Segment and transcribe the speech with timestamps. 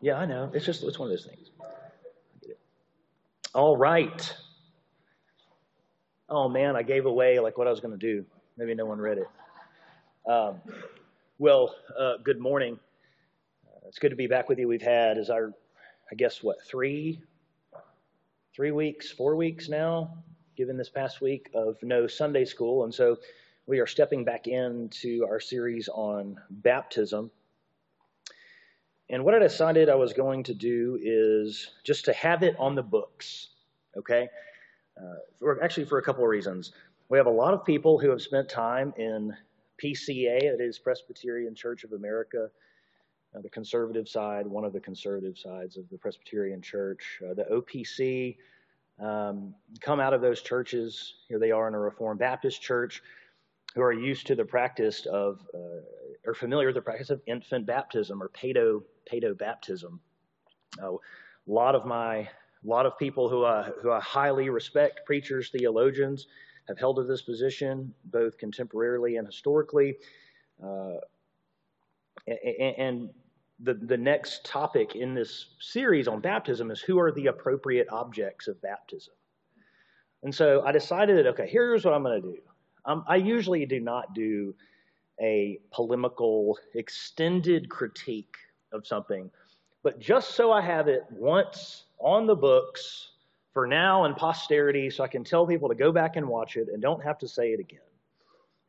[0.00, 0.50] Yeah, I know.
[0.54, 1.50] It's just it's one of those things.
[3.54, 4.34] All right.
[6.28, 8.24] Oh man, I gave away like what I was going to do.
[8.56, 10.30] Maybe no one read it.
[10.30, 10.60] Um,
[11.38, 12.78] well, uh, good morning.
[13.66, 14.68] Uh, it's good to be back with you.
[14.68, 15.52] We've had as our,
[16.10, 17.20] I guess what three,
[18.54, 20.18] three weeks, four weeks now,
[20.56, 23.16] given this past week of no Sunday school, and so
[23.66, 27.30] we are stepping back into our series on baptism.
[29.10, 32.76] And what I decided I was going to do is just to have it on
[32.76, 33.48] the books,
[33.98, 34.28] okay?
[34.96, 36.72] Uh, for, actually, for a couple of reasons.
[37.08, 39.36] We have a lot of people who have spent time in
[39.82, 42.50] PCA, that is Presbyterian Church of America,
[43.34, 47.20] uh, the conservative side, one of the conservative sides of the Presbyterian Church.
[47.28, 48.36] Uh, the OPC
[49.00, 51.14] um, come out of those churches.
[51.28, 53.02] Here they are in a Reformed Baptist church
[53.74, 57.66] who are used to the practice of, uh, are familiar with the practice of infant
[57.66, 60.00] baptism or pedo, pedo baptism.
[60.82, 60.98] Uh, a
[61.46, 62.28] lot of my
[62.64, 66.26] a lot of people who I, who I highly respect, preachers, theologians,
[66.68, 69.96] have held to this position, both contemporarily and historically.
[70.62, 70.96] Uh,
[72.26, 73.10] and,
[73.62, 78.48] the, the next topic in this series on baptism is who are the appropriate objects
[78.48, 79.12] of baptism.
[80.22, 82.38] And so I decided that, okay, here's what I'm going to do.
[82.86, 84.54] Um, I usually do not do
[85.20, 88.34] a polemical, extended critique
[88.72, 89.30] of something,
[89.82, 93.12] but just so I have it once on the books
[93.52, 96.68] for now and posterity so I can tell people to go back and watch it
[96.72, 97.80] and don't have to say it again.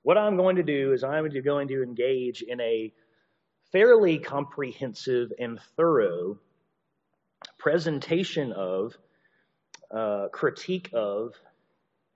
[0.03, 2.91] What I'm going to do is I'm going to engage in a
[3.71, 6.39] fairly comprehensive and thorough
[7.57, 8.97] presentation of,
[9.91, 11.35] uh, critique of,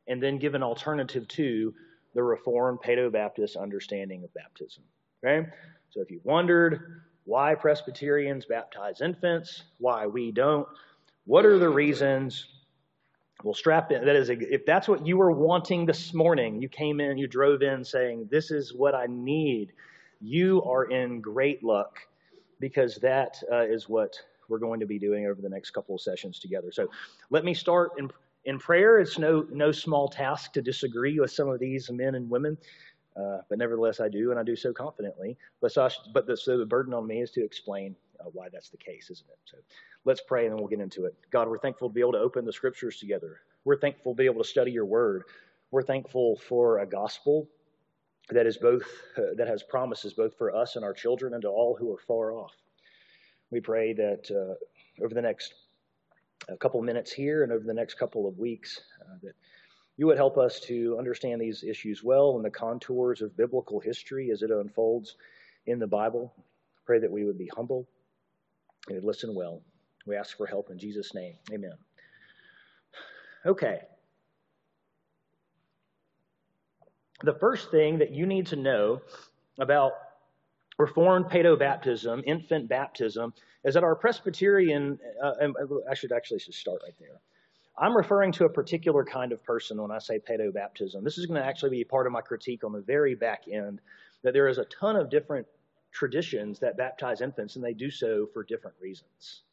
[0.07, 1.73] and then give an alternative to
[2.13, 4.83] the Reformed Paedo Baptist understanding of baptism.
[5.23, 5.47] Okay?
[5.91, 10.67] So if you wondered why Presbyterians baptize infants, why we don't,
[11.25, 12.47] what are the reasons?
[13.43, 14.05] We'll strap in.
[14.05, 17.61] That is, if that's what you were wanting this morning, you came in, you drove
[17.61, 19.73] in saying, This is what I need,
[20.21, 21.99] you are in great luck
[22.59, 24.15] because that uh, is what
[24.47, 26.71] we're going to be doing over the next couple of sessions together.
[26.71, 26.87] So
[27.29, 28.09] let me start in,
[28.45, 28.99] in prayer.
[28.99, 32.57] It's no, no small task to disagree with some of these men and women.
[33.15, 35.37] Uh, but nevertheless, I do, and I do so confidently.
[35.61, 38.69] But, so, but the, so the burden on me is to explain uh, why that's
[38.69, 39.39] the case, isn't it?
[39.45, 39.57] So
[40.03, 41.15] let's pray, and then we'll get into it.
[41.31, 43.39] God, we're thankful to be able to open the scriptures together.
[43.63, 45.23] We're thankful to be able to study your word.
[45.71, 47.47] We're thankful for a gospel
[48.29, 48.83] that is both
[49.17, 51.99] uh, that has promises both for us and our children and to all who are
[52.07, 52.53] far off.
[53.51, 55.53] We pray that uh, over the next
[56.49, 59.33] a couple minutes here and over the next couple of weeks uh, that
[59.97, 64.29] you would help us to understand these issues well and the contours of biblical history
[64.31, 65.15] as it unfolds
[65.67, 66.33] in the Bible.
[66.85, 67.87] Pray that we would be humble
[68.87, 69.61] and would listen well.
[70.05, 71.35] We ask for help in Jesus' name.
[71.51, 71.73] Amen.
[73.45, 73.79] Okay.
[77.23, 79.01] The first thing that you need to know
[79.59, 79.93] about
[80.77, 85.31] Reformed paedobaptism, infant baptism, is that our Presbyterian, uh,
[85.89, 87.21] I should actually just start right there.
[87.77, 91.03] I'm referring to a particular kind of person when I say pedo baptism.
[91.03, 93.81] This is going to actually be part of my critique on the very back end
[94.23, 95.45] that there is a ton of different
[95.91, 99.43] traditions that baptize infants, and they do so for different reasons.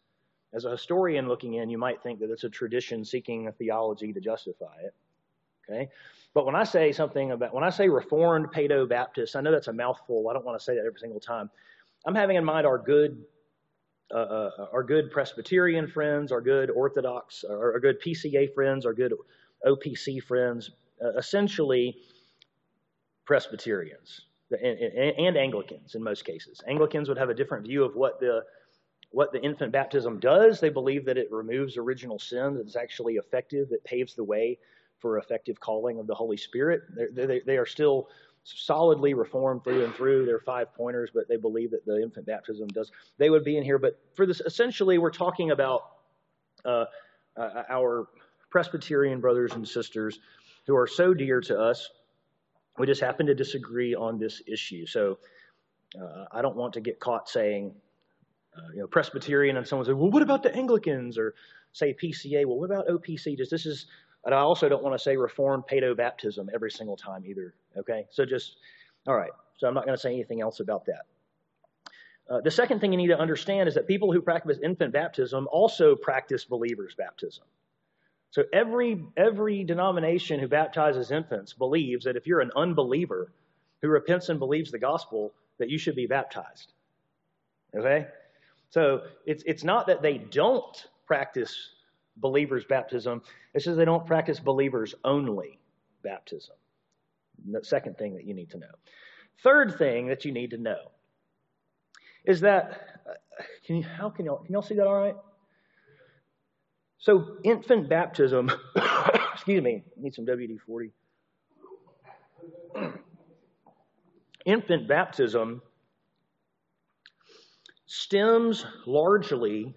[0.52, 4.12] As a historian looking in, you might think that it's a tradition seeking a theology
[4.12, 4.94] to justify it.
[5.68, 5.88] Okay?
[6.34, 9.72] But when I say something about, when I say Reformed Paedo-Baptist, I know that's a
[9.72, 10.28] mouthful.
[10.28, 11.50] I don't want to say that every single time.
[12.06, 13.24] I'm having in mind our good
[14.12, 18.92] uh, uh, our good Presbyterian friends, our good Orthodox, our, our good PCA friends, our
[18.92, 19.14] good
[19.66, 20.70] OPC friends,
[21.02, 21.96] uh, essentially
[23.24, 24.78] Presbyterians and,
[25.18, 26.60] and, Anglicans in most cases.
[26.68, 28.42] Anglicans would have a different view of what the
[29.10, 30.58] what the infant baptism does.
[30.58, 34.58] They believe that it removes original sin, that it's actually effective, it paves the way
[34.98, 36.82] for effective calling of the Holy Spirit.
[36.94, 38.08] They're, they, they are still
[38.44, 40.26] solidly reformed through and through.
[40.26, 42.90] They're five pointers, but they believe that the infant baptism does.
[43.18, 45.82] They would be in here, but for this, essentially, we're talking about
[46.64, 46.86] uh,
[47.36, 48.08] uh, our
[48.50, 50.18] Presbyterian brothers and sisters
[50.66, 51.88] who are so dear to us.
[52.78, 54.86] We just happen to disagree on this issue.
[54.86, 55.18] So
[56.00, 57.74] uh, I don't want to get caught saying,
[58.56, 61.18] uh, you know, Presbyterian, and someone say, well, what about the Anglicans?
[61.18, 61.34] Or
[61.72, 63.36] say PCA, well, what about OPC?
[63.36, 63.86] Does this is
[64.24, 67.54] and I also don't want to say reformed paedo baptism every single time either.
[67.76, 68.06] Okay?
[68.10, 68.56] So just,
[69.06, 69.32] all right.
[69.56, 71.06] So I'm not going to say anything else about that.
[72.30, 75.48] Uh, the second thing you need to understand is that people who practice infant baptism
[75.50, 77.44] also practice believers' baptism.
[78.30, 83.32] So every, every denomination who baptizes infants believes that if you're an unbeliever
[83.82, 86.72] who repents and believes the gospel, that you should be baptized.
[87.76, 88.06] Okay?
[88.70, 91.70] So it's, it's not that they don't practice
[92.16, 93.22] believers' baptism,
[93.54, 95.58] It says they don't practice believers only
[96.02, 96.56] baptism.
[97.50, 98.74] The second thing that you need to know.
[99.42, 100.92] Third thing that you need to know
[102.24, 105.16] is that, uh, can you, how can y'all, can y'all see that all right?
[106.98, 108.50] So infant baptism,
[109.32, 110.90] excuse me, need some WD-40.
[114.46, 115.62] infant baptism
[117.86, 119.74] stems largely,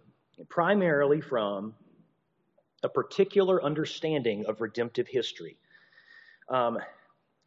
[0.49, 1.73] primarily from
[2.85, 5.57] a particular understanding of redemptive history.
[6.49, 6.77] Um,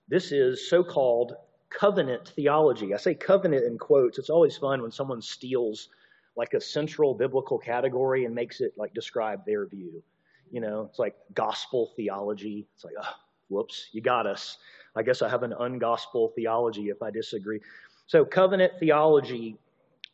[0.09, 1.35] this is so called
[1.71, 2.93] covenant theology.
[2.93, 4.19] I say covenant in quotes.
[4.19, 5.89] It's always fun when someone steals
[6.37, 10.03] like a central biblical category and makes it like describe their view.
[10.51, 12.67] You know, it's like gospel theology.
[12.75, 13.15] It's like, oh,
[13.49, 14.59] whoops, you got us.
[14.97, 17.61] I guess I have an ungospel theology if I disagree.
[18.07, 19.57] So, covenant theology,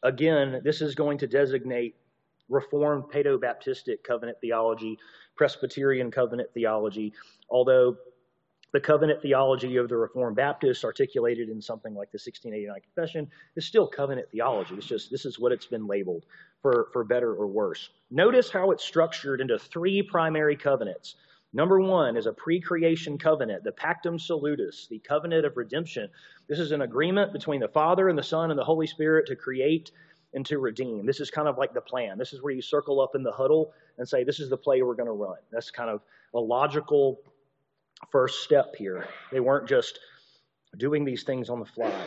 [0.02, 1.94] again, this is going to designate
[2.48, 4.98] Reformed Paedo Baptistic covenant theology,
[5.36, 7.12] Presbyterian covenant theology,
[7.48, 7.96] although
[8.74, 13.64] the covenant theology of the Reformed Baptists, articulated in something like the 1689 Confession, is
[13.64, 14.74] still covenant theology.
[14.74, 16.26] It's just this is what it's been labeled
[16.60, 17.90] for, for better or worse.
[18.10, 21.14] Notice how it's structured into three primary covenants.
[21.52, 26.10] Number one is a pre creation covenant, the Pactum Salutis, the covenant of redemption.
[26.48, 29.36] This is an agreement between the Father and the Son and the Holy Spirit to
[29.36, 29.92] create
[30.34, 31.06] and to redeem.
[31.06, 32.18] This is kind of like the plan.
[32.18, 34.82] This is where you circle up in the huddle and say, This is the play
[34.82, 35.38] we're going to run.
[35.50, 36.00] That's kind of
[36.34, 37.20] a logical
[38.10, 39.06] first step here.
[39.32, 39.98] They weren't just
[40.76, 42.06] doing these things on the fly.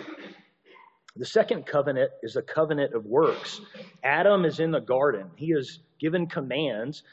[1.16, 3.62] The second covenant is a covenant of works.
[4.04, 5.32] Adam is in the garden.
[5.36, 7.04] He is given commands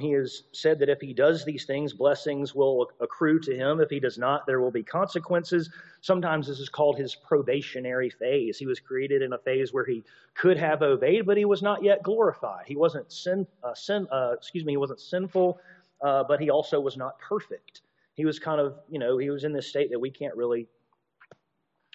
[0.00, 3.80] he has said that if he does these things, blessings will accrue to him.
[3.80, 5.70] If he does not, there will be consequences.
[6.00, 8.58] Sometimes this is called his probationary phase.
[8.58, 11.82] He was created in a phase where he could have obeyed, but he was not
[11.82, 12.64] yet glorified.
[12.66, 15.58] He wasn't sin, uh, sin uh, excuse me, he wasn't sinful,
[16.00, 17.82] uh, but he also was not perfect.
[18.14, 20.68] He was kind of, you know, he was in this state that we can't really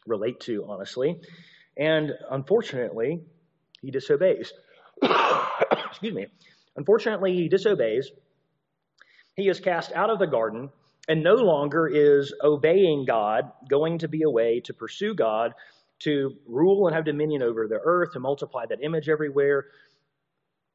[0.06, 1.20] relate to, honestly.
[1.78, 3.22] And unfortunately,
[3.82, 4.54] he disobeys.
[5.90, 6.28] excuse me.
[6.76, 8.12] Unfortunately, he disobeys.
[9.36, 10.70] He is cast out of the garden
[11.08, 15.54] and no longer is obeying God, going to be a way to pursue God,
[16.00, 19.68] to rule and have dominion over the earth, to multiply that image everywhere,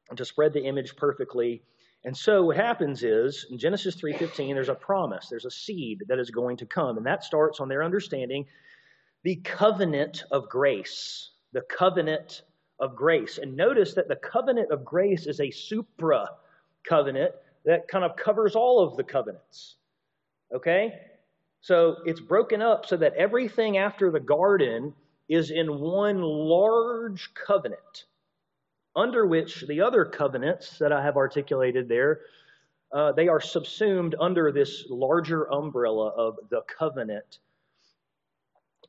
[0.09, 1.63] and to spread the image perfectly.
[2.03, 6.19] And so what happens is in Genesis 3:15 there's a promise, there's a seed that
[6.19, 8.45] is going to come, and that starts on their understanding
[9.23, 12.43] the covenant of grace, the covenant
[12.79, 13.37] of grace.
[13.37, 16.29] And notice that the covenant of grace is a supra
[16.83, 17.33] covenant
[17.65, 19.75] that kind of covers all of the covenants.
[20.53, 20.93] Okay?
[21.61, 24.93] So it's broken up so that everything after the garden
[25.27, 28.05] is in one large covenant,
[28.95, 32.21] under which the other covenants that I have articulated there,
[32.93, 37.39] uh, they are subsumed under this larger umbrella of the covenant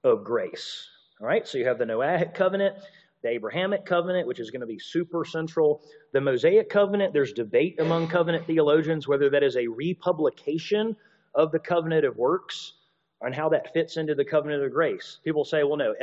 [0.04, 0.86] of grace.
[1.20, 2.76] All right, so you have the Noahic covenant,
[3.22, 5.82] the Abrahamic covenant, which is going to be super central.
[6.12, 10.96] The Mosaic covenant, there's debate among covenant theologians whether that is a republication
[11.34, 12.74] of the covenant of works
[13.20, 15.18] and how that fits into the covenant of grace.
[15.24, 15.94] People say, well, no,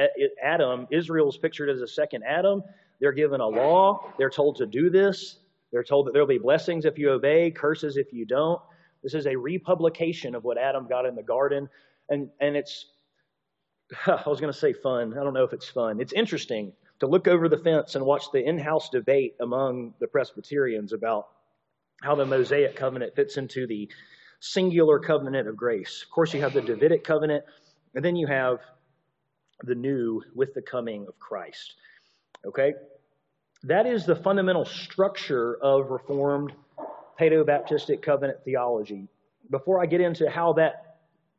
[0.44, 2.62] Adam, Israel's pictured as a second Adam.
[3.00, 4.12] They're given a law.
[4.18, 5.38] They're told to do this.
[5.72, 8.62] They're told that there'll be blessings if you obey, curses if you don't.
[9.04, 11.70] This is a republication of what Adam got in the garden.
[12.10, 12.88] And, and it's,
[14.08, 15.18] I was going to say fun.
[15.18, 16.02] I don't know if it's fun.
[16.02, 20.08] It's interesting to look over the fence and watch the in house debate among the
[20.08, 21.28] Presbyterians about
[22.02, 23.90] how the Mosaic covenant fits into the
[24.40, 26.04] singular covenant of grace.
[26.04, 27.44] Of course, you have the Davidic covenant,
[27.94, 28.60] and then you have
[29.64, 31.76] the new with the coming of Christ.
[32.46, 32.74] Okay?
[33.64, 36.54] That is the fundamental structure of Reformed
[37.20, 39.08] Paedo Baptistic covenant theology.
[39.50, 40.85] Before I get into how that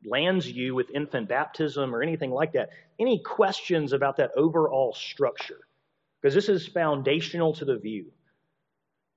[0.05, 2.69] lands you with infant baptism or anything like that.
[2.99, 5.59] Any questions about that overall structure?
[6.21, 8.11] Because this is foundational to the view.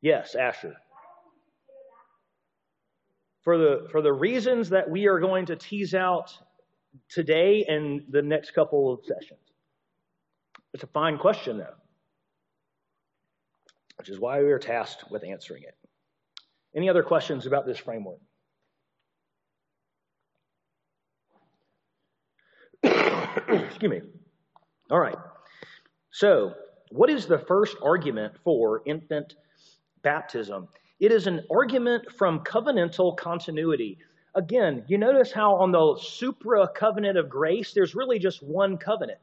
[0.00, 0.74] Yes, Asher.
[3.42, 6.36] For the, for the reasons that we are going to tease out
[7.08, 9.40] today and the next couple of sessions.
[10.74, 11.74] It's a fine question, though,
[13.98, 15.74] which is why we are tasked with answering it.
[16.74, 18.20] Any other questions about this framework?
[23.48, 24.00] Excuse me.
[24.90, 25.16] All right.
[26.10, 26.54] So,
[26.90, 29.36] what is the first argument for infant
[30.02, 30.68] baptism?
[30.98, 33.98] It is an argument from covenantal continuity.
[34.34, 39.18] Again, you notice how on the supra covenant of grace, there's really just one covenant.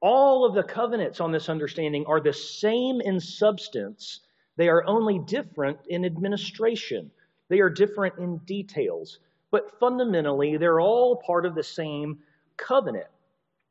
[0.00, 4.20] All of the covenants on this understanding are the same in substance,
[4.56, 7.10] they are only different in administration.
[7.48, 9.18] They are different in details,
[9.50, 12.18] but fundamentally, they're all part of the same
[12.66, 13.08] covenant,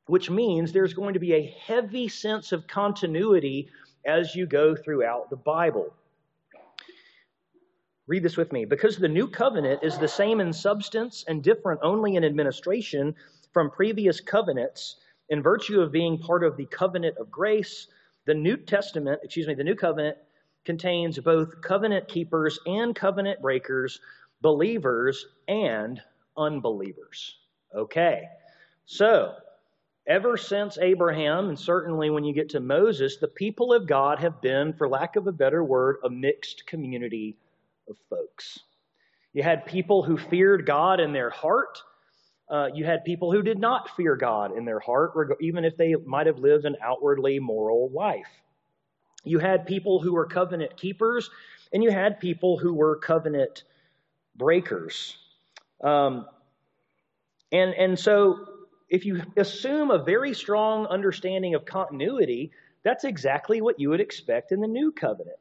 [0.08, 3.70] which means there's going to be a heavy sense of continuity
[4.06, 5.94] as you go throughout the Bible.
[8.08, 8.66] Read this with me.
[8.66, 13.16] Because the new covenant is the same in substance and different only in administration
[13.54, 14.98] from previous covenants,
[15.30, 17.88] in virtue of being part of the covenant of grace,
[18.26, 20.18] the New Testament, excuse me, the new covenant
[20.66, 24.00] contains both covenant keepers and covenant breakers,
[24.42, 26.02] believers and
[26.38, 27.38] unbelievers.
[27.74, 28.24] Okay,
[28.86, 29.34] so
[30.08, 34.42] ever since Abraham, and certainly when you get to Moses, the people of God have
[34.42, 37.38] been, for lack of a better word, a mixed community
[37.90, 38.60] of folks.
[39.34, 41.82] You had people who feared God in their heart.
[42.50, 45.96] Uh, you had people who did not fear God in their heart, even if they
[45.96, 48.28] might have lived an outwardly moral life.
[49.24, 51.30] You had people who were covenant keepers,
[51.72, 53.64] and you had people who were covenant
[54.36, 55.16] breakers.
[55.82, 56.26] Um,
[57.52, 58.48] and, and so,
[58.92, 62.52] if you assume a very strong understanding of continuity,
[62.84, 65.40] that's exactly what you would expect in the new covenant.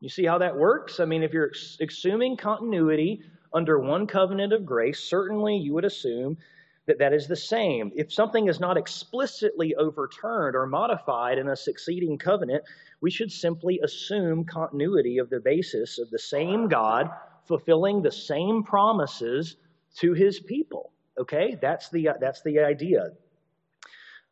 [0.00, 0.98] You see how that works?
[0.98, 3.22] I mean, if you're assuming continuity
[3.54, 6.38] under one covenant of grace, certainly you would assume
[6.86, 7.92] that that is the same.
[7.94, 12.64] If something is not explicitly overturned or modified in a succeeding covenant,
[13.00, 17.10] we should simply assume continuity of the basis of the same God
[17.46, 19.54] fulfilling the same promises
[19.98, 20.90] to his people.
[21.20, 21.56] Okay?
[21.60, 23.10] That's the, that's the idea.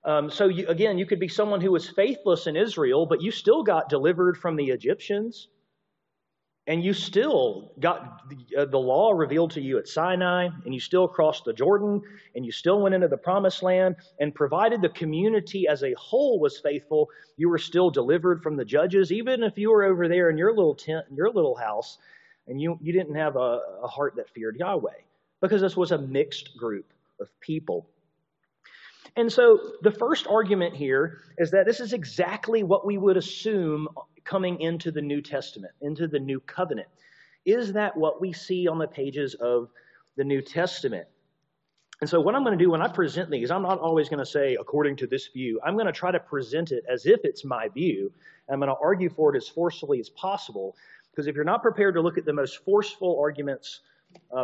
[0.05, 3.31] Um, so, you, again, you could be someone who was faithless in Israel, but you
[3.31, 5.49] still got delivered from the Egyptians
[6.69, 10.79] and you still got the, uh, the, law revealed to you at Sinai, and you
[10.79, 12.03] still crossed the Jordan,
[12.35, 16.39] and you still went into the promised land, and provided the community as a whole
[16.39, 20.29] was faithful, you were still delivered from the judges, even if you were over there
[20.29, 21.97] in your little tent, in your little house,
[22.47, 24.91] and you, you didn't have a, a heart that feared Yahweh,
[25.41, 27.87] because this was a mixed group of people.
[29.17, 33.89] And so the first argument here is that this is exactly what we would assume
[34.25, 36.89] coming into the New Testament, into the New Covenant.
[37.45, 39.71] Is that what we see on the pages of
[40.17, 41.07] the New Testament?
[42.01, 44.21] And so, what I'm going to do when I present these, I'm not always going
[44.21, 45.61] to say, according to this view.
[45.65, 48.13] I'm going to try to present it as if it's my view.
[48.49, 50.77] I'm going to argue for it as forcefully as possible.
[51.11, 53.81] Because if you're not prepared to look at the most forceful arguments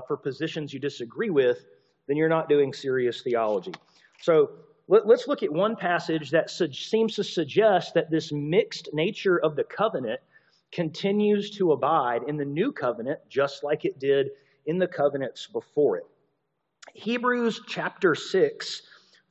[0.06, 1.64] for positions you disagree with,
[2.06, 3.72] then you're not doing serious theology.
[4.20, 4.50] So,
[4.86, 9.56] let, us look at one passage that seems to suggest that this mixed nature of
[9.56, 10.20] the covenant
[10.72, 14.28] continues to abide in the new covenant, just like it did
[14.66, 16.04] in the covenants before it.
[16.92, 18.82] Hebrews chapter 6,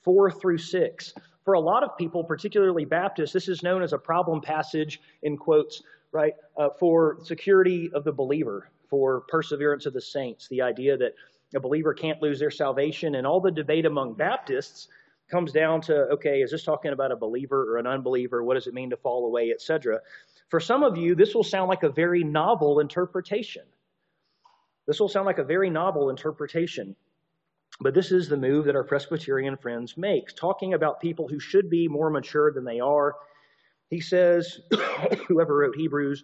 [0.02, 1.14] 4 through 6.
[1.46, 5.38] For a lot of people, particularly Baptists, this is known as a problem passage, in
[5.38, 10.96] quotes, right, uh, for security of the believer, for perseverance of the saints, the idea
[10.96, 11.16] that
[11.56, 14.88] a believer can't lose their salvation, and all the debate among Baptists
[15.32, 18.44] comes down to okay, is this talking about a believer or an unbeliever?
[18.44, 20.02] What does it mean to fall away, etc.
[20.50, 23.64] For some of you, this will sound like a very novel interpretation.
[24.86, 26.96] This will sound like a very novel interpretation.
[27.80, 31.68] But this is the move that our Presbyterian friends make, talking about people who should
[31.68, 33.16] be more mature than they are.
[33.90, 34.60] He says,
[35.28, 36.24] whoever wrote Hebrews,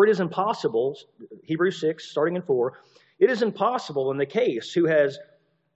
[0.00, 0.98] for it is impossible,
[1.44, 2.72] Hebrews 6, starting in 4,
[3.18, 5.18] it is impossible in the case who has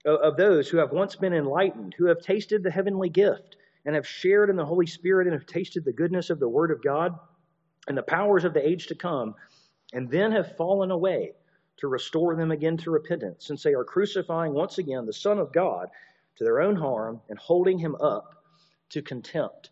[0.03, 4.07] of those who have once been enlightened, who have tasted the heavenly gift, and have
[4.07, 7.13] shared in the Holy Spirit, and have tasted the goodness of the Word of God
[7.87, 9.35] and the powers of the age to come,
[9.93, 11.33] and then have fallen away
[11.77, 15.53] to restore them again to repentance, since they are crucifying once again the Son of
[15.53, 15.87] God
[16.37, 18.43] to their own harm and holding him up
[18.89, 19.69] to contempt.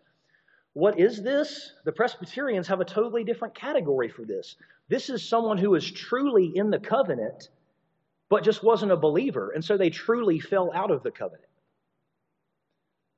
[0.73, 1.71] What is this?
[1.85, 4.55] The Presbyterians have a totally different category for this.
[4.89, 7.49] This is someone who is truly in the covenant
[8.29, 11.45] but just wasn't a believer, and so they truly fell out of the covenant.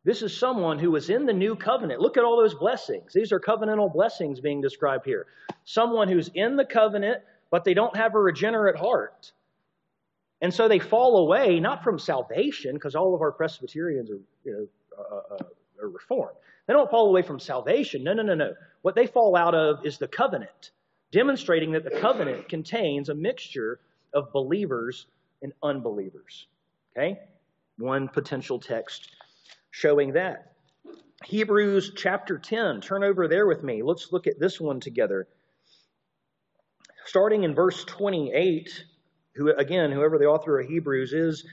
[0.03, 2.01] This is someone who was in the new covenant.
[2.01, 3.13] Look at all those blessings.
[3.13, 5.25] These are covenantal blessings being described here.
[5.63, 9.31] Someone who's in the covenant, but they don't have a regenerate heart.
[10.41, 14.51] And so they fall away, not from salvation, because all of our Presbyterians are, you
[14.51, 14.67] know,
[14.99, 15.43] uh, uh,
[15.81, 16.31] are reform.
[16.67, 18.03] They don't fall away from salvation.
[18.03, 18.53] No, no, no, no.
[18.81, 20.71] What they fall out of is the covenant,
[21.11, 23.79] demonstrating that the covenant contains a mixture
[24.13, 25.07] of believers
[25.41, 26.47] and unbelievers.
[26.95, 27.19] Okay?
[27.77, 29.09] One potential text
[29.71, 30.53] showing that.
[31.23, 32.81] Hebrews chapter 10.
[32.81, 33.81] Turn over there with me.
[33.83, 35.27] Let's look at this one together.
[37.05, 38.85] Starting in verse 28,
[39.35, 41.45] who again, whoever the author of Hebrews is,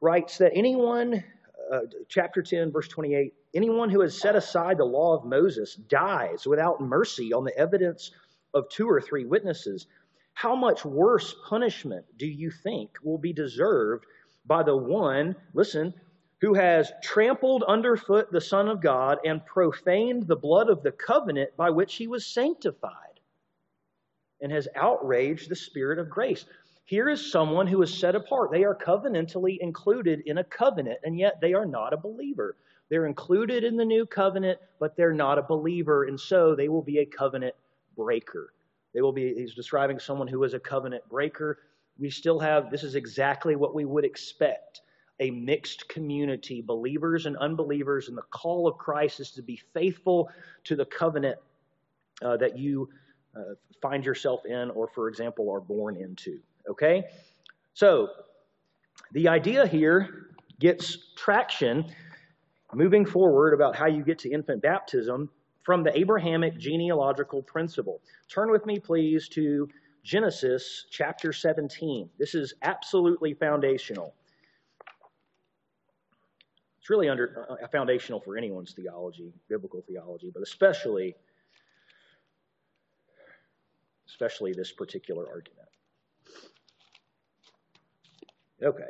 [0.00, 1.24] writes that anyone
[1.72, 6.46] uh, chapter 10, verse 28 anyone who has set aside the law of Moses dies
[6.46, 8.10] without mercy on the evidence
[8.52, 9.86] of two or three witnesses.
[10.34, 14.04] How much worse punishment do you think will be deserved
[14.44, 15.94] by the one, listen,
[16.40, 21.56] who has trampled underfoot the Son of God and profaned the blood of the covenant
[21.56, 22.92] by which he was sanctified
[24.40, 26.44] and has outraged the Spirit of grace?
[26.86, 28.50] Here is someone who is set apart.
[28.50, 32.56] They are covenantally included in a covenant, and yet they are not a believer.
[32.90, 36.82] They're included in the new covenant, but they're not a believer, and so they will
[36.82, 37.54] be a covenant
[37.96, 38.52] breaker.
[38.92, 41.58] They will be, he's describing someone who is a covenant breaker.
[41.98, 44.82] We still have, this is exactly what we would expect
[45.20, 50.28] a mixed community, believers and unbelievers, and the call of Christ is to be faithful
[50.64, 51.38] to the covenant
[52.20, 52.90] uh, that you
[53.36, 56.40] uh, find yourself in, or, for example, are born into.
[56.68, 57.04] Okay?
[57.74, 58.08] So,
[59.12, 60.28] the idea here
[60.58, 61.86] gets traction
[62.72, 65.30] moving forward about how you get to infant baptism
[65.62, 68.00] from the Abrahamic genealogical principle.
[68.28, 69.68] Turn with me, please, to
[70.02, 72.10] Genesis chapter 17.
[72.18, 74.14] This is absolutely foundational.
[76.78, 81.14] It's really under uh, foundational for anyone's theology, biblical theology, but especially
[84.06, 85.68] especially this particular argument.
[88.64, 88.82] Okay.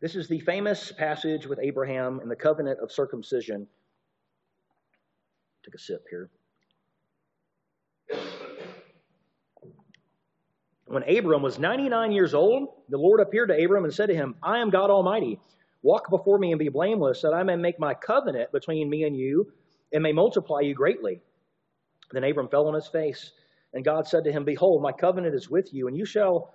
[0.00, 3.66] This is the famous passage with Abraham in the covenant of circumcision.
[5.64, 6.30] Take a sip here.
[10.86, 14.34] When Abram was 99 years old, the Lord appeared to Abram and said to him,
[14.42, 15.38] I am God Almighty.
[15.82, 19.16] Walk before me and be blameless, that I may make my covenant between me and
[19.16, 19.52] you
[19.92, 21.20] and may multiply you greatly.
[22.12, 23.32] Then Abram fell on his face,
[23.72, 26.54] and God said to him, Behold, my covenant is with you, and you shall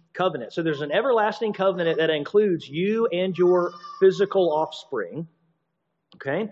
[0.13, 0.53] covenant.
[0.53, 5.27] So there's an everlasting covenant that includes you and your physical offspring.
[6.15, 6.49] Okay?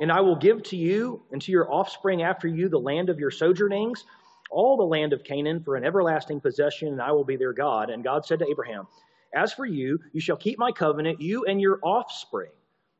[0.00, 3.18] And I will give to you and to your offspring after you the land of
[3.18, 4.04] your sojournings,
[4.50, 7.90] all the land of Canaan for an everlasting possession, and I will be their God.
[7.90, 8.86] And God said to Abraham,
[9.34, 12.50] As for you, you shall keep my covenant, you and your offspring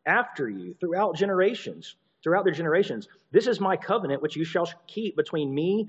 [0.06, 3.08] after you throughout generations, throughout their generations.
[3.32, 5.88] This is my covenant which you shall keep between me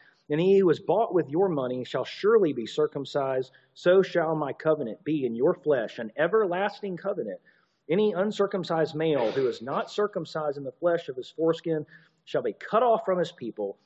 [0.31, 3.51] and he who is bought with your money shall surely be circumcised.
[3.73, 7.41] So shall my covenant be in your flesh, an everlasting covenant.
[7.89, 11.85] Any uncircumcised male who is not circumcised in the flesh of his foreskin
[12.23, 13.77] shall be cut off from his people.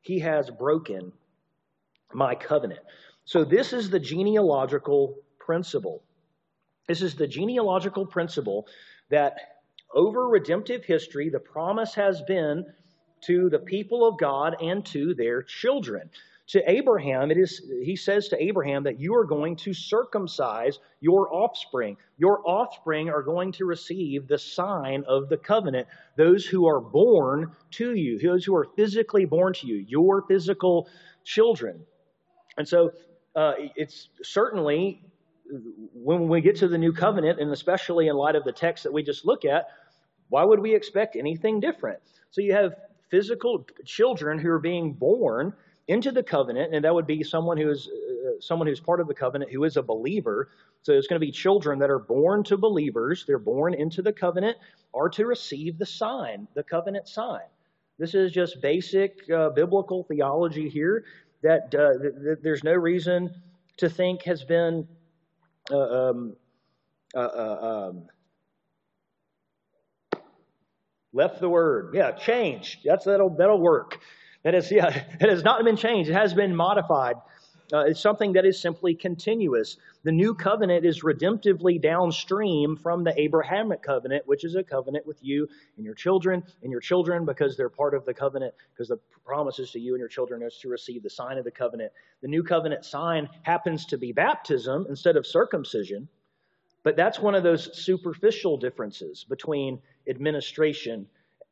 [0.00, 1.12] He has broken
[2.14, 2.80] my covenant.
[3.26, 6.02] So, this is the genealogical principle.
[6.88, 8.66] This is the genealogical principle
[9.10, 9.36] that
[9.94, 12.64] over redemptive history, the promise has been
[13.22, 16.10] to the people of God and to their children.
[16.48, 21.32] To Abraham, it is he says to Abraham that you are going to circumcise your
[21.32, 21.96] offspring.
[22.18, 25.86] Your offspring are going to receive the sign of the covenant.
[26.16, 30.88] Those who are born to you, those who are physically born to you, your physical
[31.22, 31.84] children.
[32.56, 32.90] And so
[33.36, 35.04] uh, it's certainly
[35.94, 38.92] when we get to the new covenant, and especially in light of the text that
[38.92, 39.66] we just look at,
[40.28, 42.00] why would we expect anything different?
[42.30, 42.74] So you have
[43.10, 45.52] physical children who are being born
[45.88, 49.08] into the covenant, and that would be someone who is uh, someone who's part of
[49.08, 50.50] the covenant who is a believer.
[50.82, 53.24] So it's going to be children that are born to believers.
[53.26, 54.56] They're born into the covenant,
[54.94, 57.48] are to receive the sign, the covenant sign.
[57.98, 61.04] This is just basic uh, biblical theology here
[61.42, 63.34] that uh, th- th- there's no reason
[63.76, 64.86] to think has been
[65.70, 66.36] uh, um,
[67.14, 68.06] uh, uh, um,
[71.12, 71.94] Left the word.
[71.94, 72.80] Yeah, changed.
[72.84, 73.98] That's that'll that'll work.
[74.42, 76.10] That is, yeah, it has not been changed.
[76.10, 77.16] It has been modified.
[77.72, 79.76] Uh, it's something that is simply continuous.
[80.02, 85.22] The new covenant is redemptively downstream from the Abrahamic covenant, which is a covenant with
[85.22, 85.46] you
[85.76, 89.70] and your children and your children because they're part of the covenant, because the promises
[89.70, 91.92] to you and your children is to receive the sign of the covenant.
[92.22, 96.08] The new covenant sign happens to be baptism instead of circumcision,
[96.82, 101.06] but that's one of those superficial differences between administration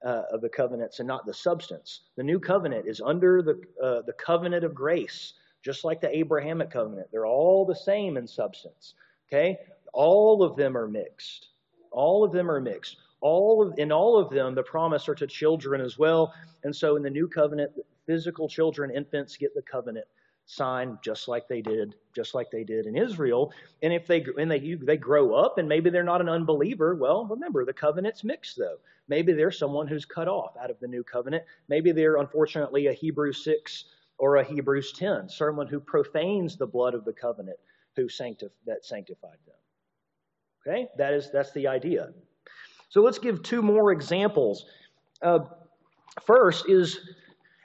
[0.04, 2.02] uh, of the covenants and not the substance.
[2.16, 6.70] The new covenant is under the, uh, the covenant of grace just like the Abrahamic
[6.70, 7.08] covenant.
[7.10, 8.94] They're all the same in substance.
[9.28, 9.58] Okay?
[9.92, 11.48] All of them are mixed.
[11.90, 12.96] All of them are mixed.
[13.20, 16.32] All of in all of them, the promise are to children as well.
[16.62, 17.72] And so in the new covenant,
[18.06, 20.06] physical children, infants get the covenant
[20.48, 23.52] sign just like they did, just like they did in Israel.
[23.82, 27.26] And if they and they they grow up and maybe they're not an unbeliever, well,
[27.26, 28.78] remember the covenant's mixed though.
[29.08, 31.44] Maybe they're someone who's cut off out of the new covenant.
[31.68, 33.84] Maybe they're unfortunately a Hebrew six
[34.16, 37.58] or a Hebrews 10, someone who profanes the blood of the covenant
[37.94, 39.54] who sanctif- that sanctified them.
[40.66, 42.08] Okay, that is that's the idea.
[42.88, 44.64] So let's give two more examples.
[45.22, 45.40] Uh,
[46.24, 47.00] first is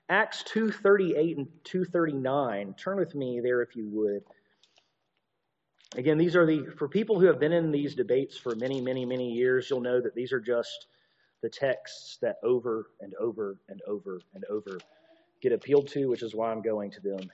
[0.10, 2.76] Acts 2:38 and 2:39.
[2.78, 4.24] Turn with me there if you would.
[5.96, 9.06] Again, these are the for people who have been in these debates for many, many,
[9.06, 9.70] many years.
[9.70, 10.88] You'll know that these are just
[11.42, 14.80] the texts that over and over and over and over
[15.42, 17.32] get appealed to, which is why I'm going to them.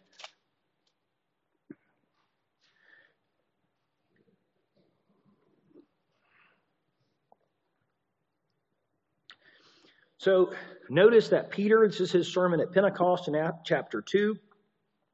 [10.20, 10.52] So
[10.90, 14.36] notice that Peter, this is his sermon at Pentecost in chapter 2.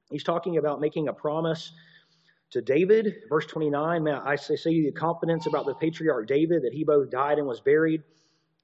[0.10, 1.72] He's talking about making a promise
[2.50, 3.14] to David.
[3.30, 7.46] Verse 29, I say the confidence about the patriarch David that he both died and
[7.48, 8.02] was buried,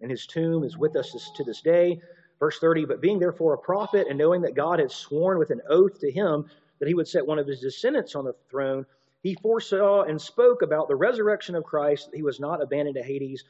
[0.01, 2.01] and his tomb is with us to this day.
[2.39, 5.61] Verse 30, but being therefore a prophet and knowing that God had sworn with an
[5.69, 6.45] oath to him
[6.79, 8.83] that he would set one of his descendants on the throne,
[9.21, 13.03] he foresaw and spoke about the resurrection of Christ, that he was not abandoned to
[13.03, 13.43] Hades,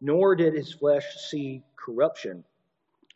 [0.00, 2.44] nor did his flesh see corruption.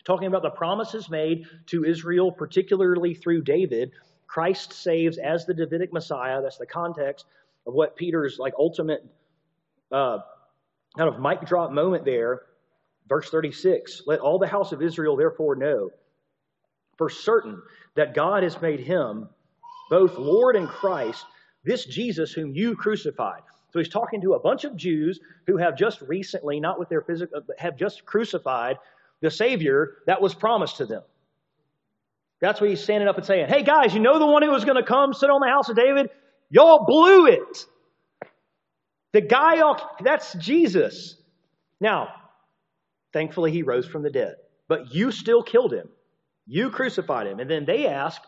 [0.05, 3.93] Talking about the promises made to Israel, particularly through David,
[4.27, 6.43] Christ saves as the Davidic Messiah.
[6.43, 7.27] That's the context
[7.67, 9.05] of what Peter's like ultimate
[9.93, 10.19] uh,
[10.97, 12.43] kind of mic drop moment there
[13.09, 15.91] Verse 36 Let all the house of Israel therefore know
[16.97, 17.61] for certain
[17.95, 19.29] that God has made him
[19.91, 21.25] both Lord and Christ,
[21.65, 23.43] this Jesus whom you crucified.
[23.73, 27.01] So he's talking to a bunch of Jews who have just recently, not with their
[27.01, 28.77] physical, but uh, have just crucified
[29.21, 31.03] the Savior that was promised to them.
[32.41, 34.65] That's what he's standing up and saying, Hey guys, you know the one who was
[34.65, 36.11] going to come sit on the house of David?
[36.51, 37.67] Y'all blew it.
[39.13, 39.61] The guy,
[40.03, 41.17] that's Jesus.
[41.81, 42.09] Now,
[43.13, 44.37] Thankfully, he rose from the dead.
[44.69, 45.89] But you still killed him.
[46.47, 47.41] You crucified him.
[47.41, 48.27] And then they asked,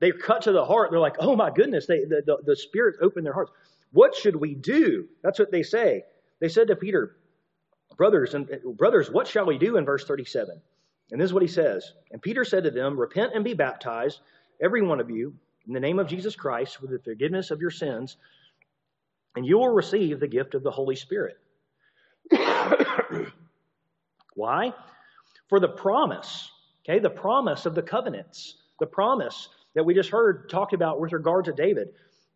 [0.00, 0.90] they cut to the heart.
[0.90, 3.52] They're like, oh my goodness, they, the, the, the Spirit opened their hearts.
[3.92, 5.06] What should we do?
[5.22, 6.04] That's what they say.
[6.40, 7.16] They said to Peter,
[7.96, 10.60] brothers and brothers, what shall we do in verse 37?
[11.10, 11.92] And this is what he says.
[12.10, 14.20] And Peter said to them, Repent and be baptized,
[14.62, 15.34] every one of you,
[15.66, 18.16] in the name of Jesus Christ, with the forgiveness of your sins,
[19.36, 21.36] and you will receive the gift of the Holy Spirit.
[24.34, 24.72] Why?
[25.48, 26.50] For the promise,
[26.84, 31.12] okay, the promise of the covenants, the promise that we just heard talked about with
[31.12, 31.88] regard to David,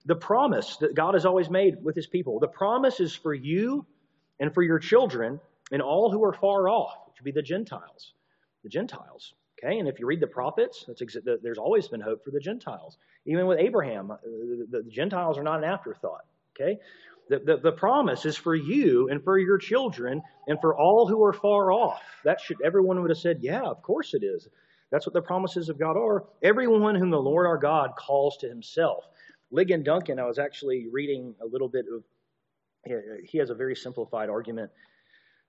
[0.07, 2.39] the promise that God has always made with his people.
[2.39, 3.85] The promise is for you
[4.41, 5.41] and for your children
[5.73, 8.15] and all who are far off, which would be the Gentiles.
[8.63, 9.35] The Gentiles.
[9.63, 12.99] Okay, and if you read the prophets, ex- there's always been hope for the Gentiles.
[13.25, 16.27] Even with Abraham, uh, the, the Gentiles are not an afterthought.
[16.55, 16.79] Okay,
[17.29, 21.23] the, the, the, promise is for you and for your children and for all who
[21.25, 22.03] are far off.
[22.25, 24.47] That should everyone would have said, Yeah, of course it is.
[24.91, 26.25] That's what the promises of God are.
[26.43, 29.05] Everyone whom the Lord our God calls to himself.
[29.53, 32.03] Ligon Duncan, I was actually reading a little bit of
[33.25, 34.71] he has a very simplified argument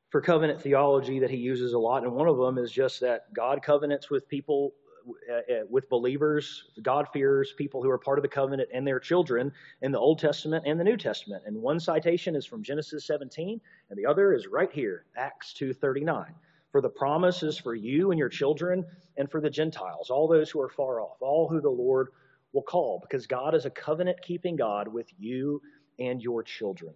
[0.10, 3.32] for covenant theology that he uses a lot, and one of them is just that
[3.34, 4.74] God covenants with people
[5.08, 9.00] uh, uh, with believers, God fears, people who are part of the covenant, and their
[9.00, 11.44] children in the Old Testament and the New Testament.
[11.46, 16.34] And one citation is from Genesis 17, and the other is right here, Acts 2:39.
[16.72, 20.50] For the promise is for you and your children, and for the Gentiles, all those
[20.50, 22.10] who are far off, all who the Lord
[22.58, 25.62] will call, because God is a covenant-keeping God with you
[26.00, 26.94] and your children.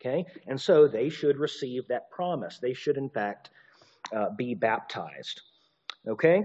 [0.00, 2.58] Okay, and so they should receive that promise.
[2.58, 3.50] They should, in fact,
[4.14, 5.42] uh, be baptized.
[6.06, 6.38] Okay.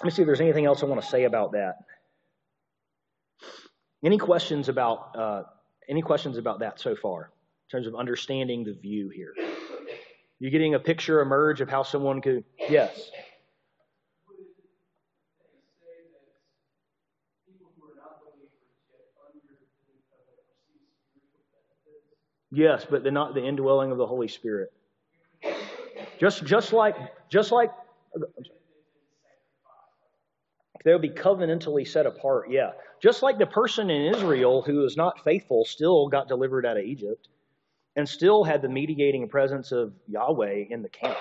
[0.00, 1.74] Let me see if there's anything else I want to say about that.
[4.04, 5.42] Any questions about uh,
[5.88, 7.32] any questions about that so far
[7.66, 9.34] in terms of understanding the view here?
[10.38, 12.44] You getting a picture emerge of how someone could?
[12.68, 13.10] Yes.
[22.50, 24.72] Yes, but they're not the indwelling of the Holy Spirit.
[26.18, 26.96] Just, just like,
[27.28, 27.70] just like,
[30.84, 32.50] they'll be covenantally set apart.
[32.50, 32.70] Yeah,
[33.02, 36.84] just like the person in Israel who was not faithful still got delivered out of
[36.84, 37.28] Egypt,
[37.96, 41.18] and still had the mediating presence of Yahweh in the camp.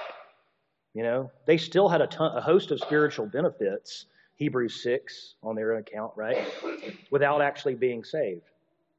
[0.93, 4.05] You know, they still had a, ton, a host of spiritual benefits.
[4.35, 6.47] Hebrews six on their account, right?
[7.09, 8.43] Without actually being saved.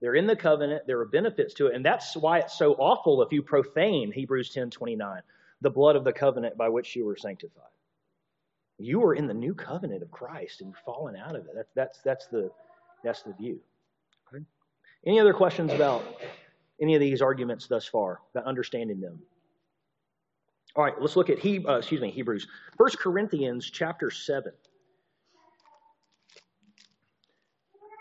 [0.01, 0.87] They're in the covenant.
[0.87, 1.75] There are benefits to it.
[1.75, 5.23] And that's why it's so awful if you profane Hebrews 10 29,
[5.61, 7.65] the blood of the covenant by which you were sanctified.
[8.79, 11.53] You are in the new covenant of Christ and you've fallen out of it.
[11.55, 12.51] That's, that's, that's, the,
[13.03, 13.59] that's the view.
[14.33, 14.45] Okay.
[15.05, 16.05] Any other questions about
[16.81, 19.21] any of these arguments thus far, about understanding them?
[20.77, 22.47] All right, let's look at he, uh, excuse me, Hebrews.
[22.77, 24.53] 1 Corinthians chapter 7.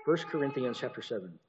[0.06, 1.40] 1 Corinthians chapter 7.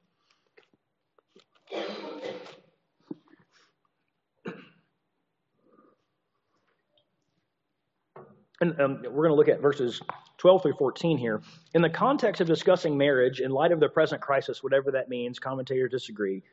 [8.61, 10.01] And um, we're going to look at verses
[10.37, 11.41] 12 through 14 here.
[11.73, 15.39] In the context of discussing marriage, in light of the present crisis, whatever that means,
[15.39, 16.43] commentators disagree.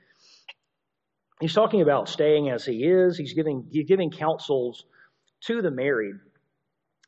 [1.40, 3.18] He's talking about staying as he is.
[3.18, 4.84] He's giving, he's giving counsels
[5.42, 6.16] to the married.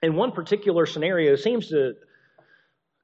[0.02, 1.94] And one particular scenario seems to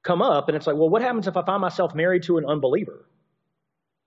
[0.03, 2.45] come up, and it's like, well, what happens if I find myself married to an
[2.45, 3.09] unbeliever?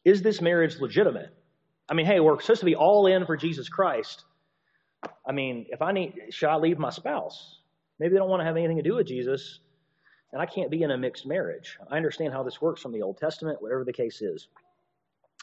[0.05, 1.35] Is this marriage legitimate?
[1.89, 4.25] I mean, hey, we're supposed to be all in for Jesus Christ.
[5.27, 7.58] I mean, if I need, should I leave my spouse?
[7.99, 9.61] Maybe they don't want to have anything to do with Jesus,
[10.33, 11.79] and I can't be in a mixed marriage.
[11.91, 14.49] I understand how this works from the Old Testament, whatever the case is.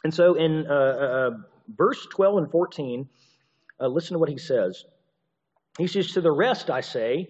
[0.03, 1.31] And so in uh, uh,
[1.75, 3.09] verse 12 and 14,
[3.79, 4.85] uh, listen to what he says.
[5.77, 7.29] He says, To the rest I say,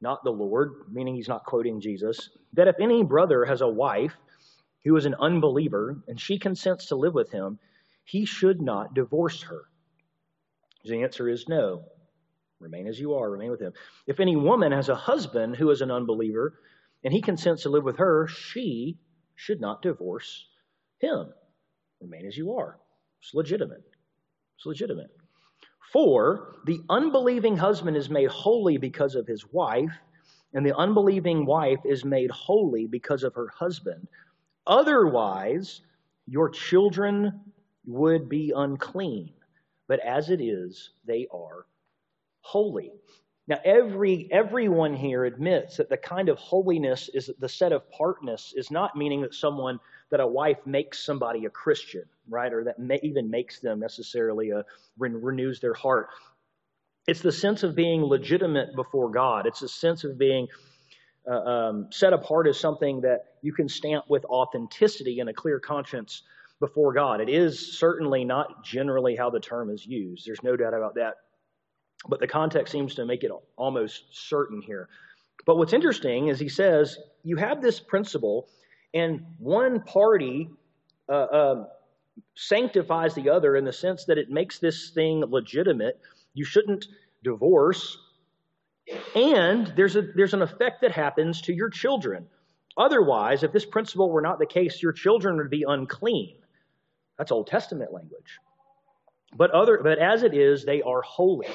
[0.00, 4.16] not the Lord, meaning he's not quoting Jesus, that if any brother has a wife
[4.84, 7.58] who is an unbeliever and she consents to live with him,
[8.04, 9.62] he should not divorce her.
[10.84, 11.84] The answer is no.
[12.62, 13.72] Remain as you are, remain with him.
[14.06, 16.54] If any woman has a husband who is an unbeliever
[17.02, 18.98] and he consents to live with her, she
[19.34, 20.46] should not divorce
[21.00, 21.32] him.
[22.00, 22.78] Remain as you are.
[23.20, 23.82] It's legitimate.
[24.56, 25.10] It's legitimate.
[25.92, 29.92] For the unbelieving husband is made holy because of his wife,
[30.54, 34.06] and the unbelieving wife is made holy because of her husband.
[34.66, 35.82] Otherwise,
[36.26, 37.40] your children
[37.86, 39.32] would be unclean,
[39.88, 41.66] but as it is, they are
[42.42, 42.92] holy.
[43.48, 48.52] Now, every everyone here admits that the kind of holiness is the set of partness
[48.56, 52.78] is not meaning that someone that a wife makes somebody a Christian, right, or that
[52.78, 54.64] may, even makes them necessarily a
[54.98, 56.10] renews their heart.
[57.08, 59.46] It's the sense of being legitimate before God.
[59.46, 60.46] It's a sense of being
[61.28, 65.58] uh, um, set apart as something that you can stamp with authenticity and a clear
[65.58, 66.22] conscience
[66.60, 67.20] before God.
[67.20, 70.26] It is certainly not generally how the term is used.
[70.26, 71.14] There's no doubt about that.
[72.08, 74.88] But the context seems to make it almost certain here.
[75.46, 78.48] But what's interesting is he says you have this principle,
[78.94, 80.50] and one party
[81.08, 81.64] uh, uh,
[82.34, 86.00] sanctifies the other in the sense that it makes this thing legitimate.
[86.34, 86.86] You shouldn't
[87.22, 87.98] divorce.
[89.14, 92.26] And there's, a, there's an effect that happens to your children.
[92.76, 96.36] Otherwise, if this principle were not the case, your children would be unclean.
[97.18, 98.38] That's Old Testament language.
[99.34, 101.48] But, other, but as it is, they are holy.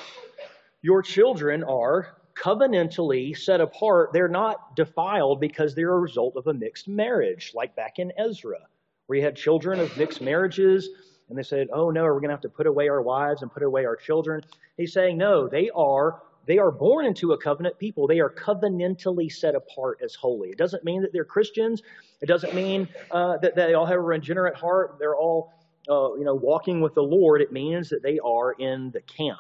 [0.82, 4.12] Your children are covenantally set apart.
[4.14, 8.60] They're not defiled because they're a result of a mixed marriage, like back in Ezra,
[9.08, 10.90] where you had children of mixed marriages,
[11.30, 13.52] and they said, Oh no, we're going to have to put away our wives and
[13.52, 14.42] put away our children.
[14.78, 16.22] He's saying, No, they are.
[16.46, 18.08] They are born into a covenant people.
[18.08, 20.50] They are covenantally set apart as holy.
[20.50, 21.82] It doesn't mean that they're Christians.
[22.22, 24.96] It doesn't mean uh, that they all have a regenerate heart.
[24.98, 25.54] They're all,
[25.90, 27.42] uh, you know, walking with the Lord.
[27.42, 29.40] It means that they are in the camp.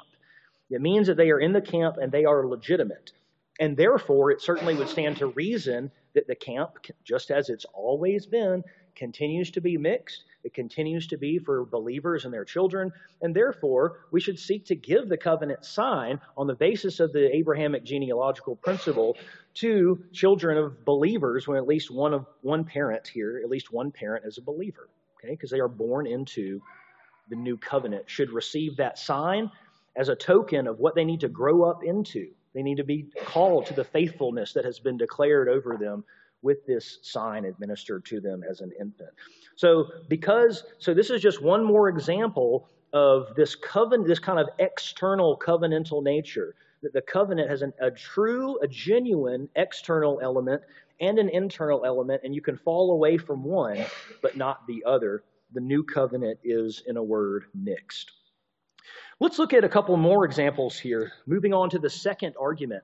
[0.69, 3.11] It means that they are in the camp and they are legitimate.
[3.59, 6.71] And therefore, it certainly would stand to reason that the camp,
[7.03, 8.63] just as it's always been,
[8.95, 10.25] continues to be mixed.
[10.43, 12.91] It continues to be for believers and their children.
[13.21, 17.35] And therefore, we should seek to give the covenant sign on the basis of the
[17.35, 19.17] Abrahamic genealogical principle
[19.55, 23.91] to children of believers when at least one of one parent here, at least one
[23.91, 24.89] parent is a believer.
[25.17, 26.61] Okay, because they are born into
[27.29, 29.51] the new covenant, should receive that sign
[29.95, 32.29] as a token of what they need to grow up into.
[32.53, 36.03] They need to be called to the faithfulness that has been declared over them
[36.41, 39.09] with this sign administered to them as an infant.
[39.55, 44.47] So, because, so this is just one more example of this covenant, this kind of
[44.59, 46.55] external covenantal nature.
[46.83, 50.61] That the covenant has an, a true, a genuine external element
[50.99, 53.85] and an internal element, and you can fall away from one,
[54.21, 58.11] but not the other the new covenant is, in a word, mixed.
[59.19, 61.11] Let's look at a couple more examples here.
[61.25, 62.83] Moving on to the second argument.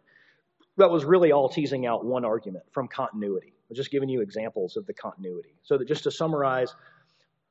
[0.77, 3.53] That was really all teasing out one argument from continuity.
[3.69, 5.55] I'm just giving you examples of the continuity.
[5.63, 6.73] So that just to summarize,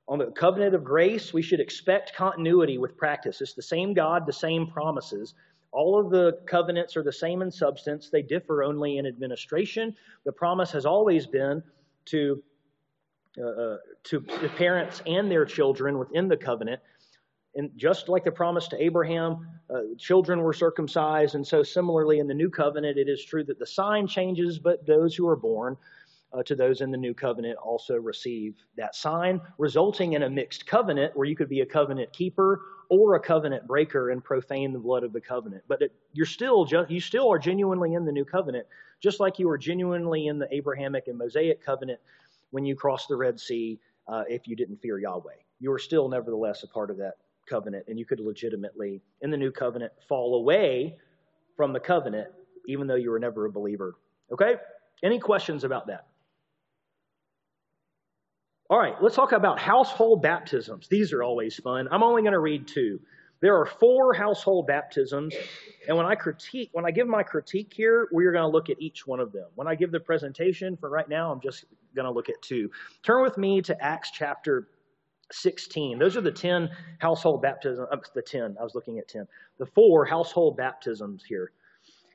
[0.09, 3.41] on the covenant of grace, we should expect continuity with practice.
[3.41, 5.35] It's the same God, the same promises.
[5.73, 9.97] All of the covenants are the same in substance, they differ only in administration.
[10.25, 11.63] The promise has always been
[12.07, 12.43] to,
[13.39, 16.81] uh, uh to the parents and their children within the covenant.
[17.55, 21.35] And just like the promise to Abraham, uh, children were circumcised.
[21.35, 24.87] And so, similarly, in the new covenant, it is true that the sign changes, but
[24.87, 25.77] those who are born
[26.33, 30.67] uh, to those in the new covenant also receive that sign, resulting in a mixed
[30.67, 34.79] covenant where you could be a covenant keeper or a covenant breaker and profane the
[34.79, 35.63] blood of the covenant.
[35.69, 38.67] But it, you're still you still are genuinely in the new covenant,
[39.01, 42.01] just like you were genuinely in the Abrahamic and Mosaic covenant
[42.51, 43.79] when you crossed the Red Sea.
[44.09, 47.15] Uh, if you didn't fear Yahweh, you are still nevertheless a part of that
[47.49, 50.97] covenant, and you could legitimately, in the new covenant, fall away
[51.57, 52.29] from the covenant,
[52.67, 53.95] even though you were never a believer.
[54.33, 54.57] Okay?
[55.03, 56.07] Any questions about that?
[58.73, 60.89] All right, let's talk about household baptisms.
[60.89, 61.89] These are always fun.
[61.91, 63.01] I'm only going to read two.
[63.41, 65.35] There are four household baptisms,
[65.87, 68.81] and when I critique, when I give my critique here, we're going to look at
[68.81, 69.45] each one of them.
[69.57, 72.71] When I give the presentation for right now, I'm just going to look at two.
[73.03, 74.69] Turn with me to Acts chapter
[75.33, 75.99] 16.
[75.99, 77.89] Those are the 10 household baptisms.
[77.93, 79.27] Uh, the 10, I was looking at 10.
[79.59, 81.53] The four household baptisms here.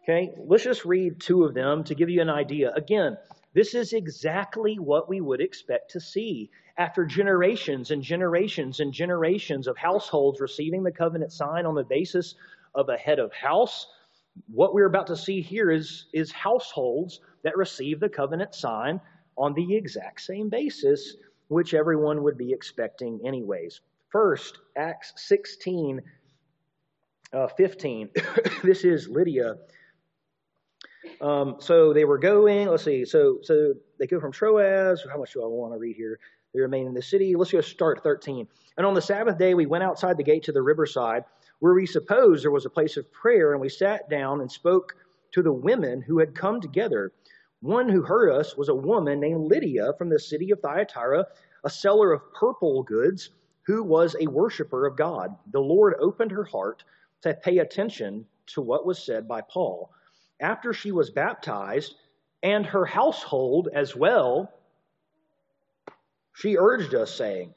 [0.10, 2.72] Okay, let's just read two of them to give you an idea.
[2.74, 3.15] Again,
[3.53, 9.67] this is exactly what we would expect to see after generations and generations and generations
[9.67, 12.36] of households receiving the covenant sign on the basis
[12.75, 13.88] of a head of house.
[14.47, 19.01] What we're about to see here is, is households that receive the covenant sign
[19.38, 21.15] on the exact same basis,
[21.47, 23.81] which everyone would be expecting, anyways.
[24.10, 26.01] First, Acts 16
[27.33, 28.10] uh, 15.
[28.63, 29.57] this is Lydia
[31.21, 35.06] um, so they were going, let's see, so so they go from Troas.
[35.12, 36.19] How much do I want to read here?
[36.53, 37.36] They remain in the city.
[37.36, 38.47] Let's go start 13.
[38.77, 41.23] And on the Sabbath day, we went outside the gate to the riverside,
[41.60, 44.95] where we supposed there was a place of prayer, and we sat down and spoke
[45.34, 47.12] to the women who had come together.
[47.62, 51.25] One who heard us was a woman named Lydia from the city of Thyatira,
[51.63, 53.32] a seller of purple goods,
[53.63, 55.36] who was a worshiper of God.
[55.51, 56.84] The Lord opened her heart
[57.23, 59.91] to pay attention to what was said by Paul
[60.39, 61.95] after she was baptized
[62.43, 64.52] and her household as well,
[66.34, 67.54] she urged us, saying,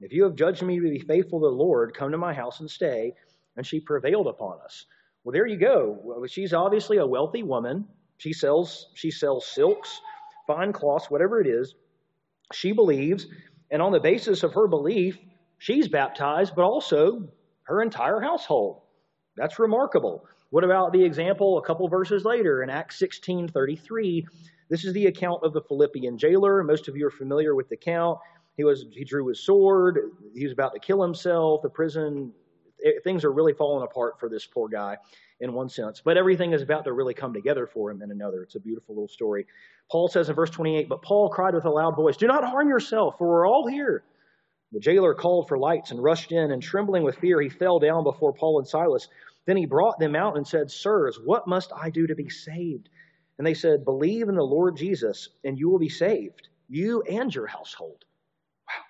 [0.00, 2.60] If you have judged me to be faithful to the Lord, come to my house
[2.60, 3.14] and stay.
[3.56, 4.86] And she prevailed upon us.
[5.22, 6.24] Well, there you go.
[6.26, 7.86] She's obviously a wealthy woman.
[8.16, 10.00] She sells, she sells silks,
[10.46, 11.74] fine cloths, whatever it is.
[12.52, 13.26] She believes,
[13.70, 15.18] and on the basis of her belief,
[15.58, 17.28] she's baptized, but also
[17.64, 18.82] her entire household.
[19.36, 20.26] That's remarkable.
[20.54, 24.24] What about the example a couple verses later in Acts 16 33?
[24.68, 26.62] This is the account of the Philippian jailer.
[26.62, 28.20] Most of you are familiar with the account.
[28.56, 29.98] He was he drew his sword.
[30.32, 31.62] He was about to kill himself.
[31.62, 32.32] The prison
[32.78, 34.96] it, things are really falling apart for this poor guy
[35.40, 38.44] in one sense, but everything is about to really come together for him in another.
[38.44, 39.46] It's a beautiful little story.
[39.90, 42.68] Paul says in verse 28, but Paul cried with a loud voice, "Do not harm
[42.68, 44.04] yourself, for we're all here."
[44.70, 48.04] The jailer called for lights and rushed in, and trembling with fear, he fell down
[48.04, 49.08] before Paul and Silas.
[49.46, 52.88] Then he brought them out and said, Sirs, what must I do to be saved?
[53.38, 57.34] And they said, Believe in the Lord Jesus, and you will be saved, you and
[57.34, 58.04] your household.
[58.66, 58.84] Wow.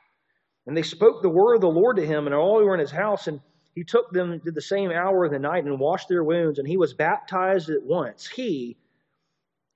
[0.66, 2.80] And they spoke the word of the Lord to him, and all who were in
[2.80, 3.26] his house.
[3.26, 3.40] And
[3.74, 6.68] he took them to the same hour of the night and washed their wounds, and
[6.68, 8.76] he was baptized at once, he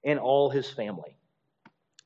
[0.04, 1.16] and all his family.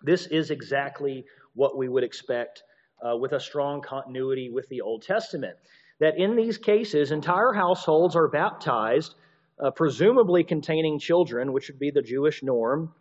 [0.02, 2.62] This is exactly what we would expect
[3.06, 5.56] uh, with a strong continuity with the Old Testament
[6.02, 9.14] that in these cases, entire households are baptized,
[9.60, 12.92] uh, presumably containing children, which would be the Jewish norm.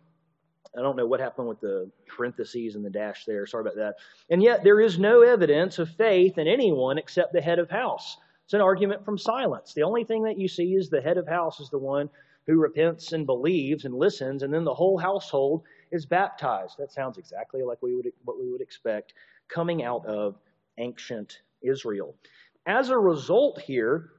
[0.78, 3.44] I don't know what happened with the parentheses and the dash there.
[3.44, 3.96] Sorry about that.
[4.30, 8.18] And yet, there is no evidence of faith in anyone except the head of house.
[8.44, 9.74] It's an argument from silence.
[9.74, 12.08] The only thing that you see is the head of house is the one
[12.46, 16.76] who repents and believes and listens, and then the whole household is baptized.
[16.78, 19.14] That sounds exactly like we would, what we would expect
[19.48, 20.36] coming out of
[20.78, 22.14] ancient Israel.
[22.66, 24.10] As a result, here,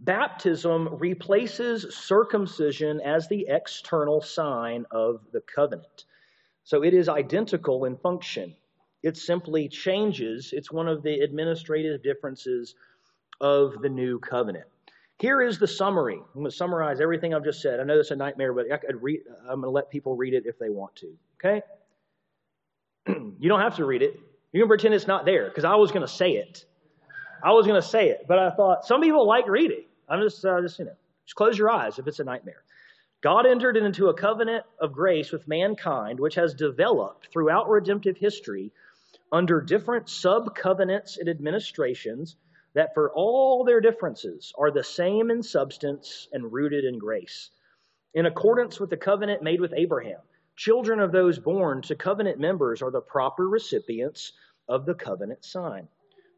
[0.00, 6.04] baptism replaces circumcision as the external sign of the covenant.
[6.64, 8.54] So it is identical in function.
[9.02, 12.74] It simply changes, it's one of the administrative differences
[13.40, 14.66] of the new covenant.
[15.18, 16.14] Here is the summary.
[16.16, 17.80] I'm going to summarize everything I've just said.
[17.80, 20.46] I know it's a nightmare, but I could I'm going to let people read it
[20.46, 21.16] if they want to.
[21.38, 21.62] Okay?
[23.08, 24.18] you don't have to read it.
[24.52, 26.64] You can pretend it's not there because I was going to say it.
[27.44, 29.84] I was going to say it, but I thought some people like reading.
[30.08, 32.62] I'm just, uh, just you know, just close your eyes if it's a nightmare.
[33.22, 38.72] God entered into a covenant of grace with mankind, which has developed throughout redemptive history
[39.30, 42.36] under different sub covenants and administrations
[42.74, 47.50] that, for all their differences, are the same in substance and rooted in grace.
[48.14, 50.20] In accordance with the covenant made with Abraham,
[50.56, 54.32] children of those born to covenant members are the proper recipients
[54.68, 55.88] of the covenant sign.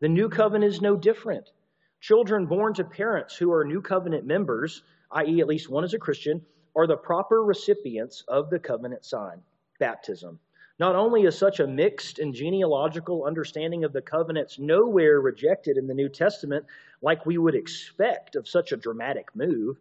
[0.04, 1.50] The new covenant is no different.
[1.98, 4.82] Children born to parents who are new covenant members,
[5.12, 6.44] i.e., at least one is a Christian,
[6.76, 9.40] are the proper recipients of the covenant sign,
[9.80, 10.38] baptism.
[10.78, 15.86] Not only is such a mixed and genealogical understanding of the covenants nowhere rejected in
[15.86, 16.66] the New Testament
[17.00, 19.78] like we would expect of such a dramatic move,